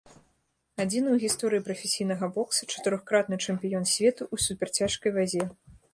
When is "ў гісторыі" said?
1.11-1.63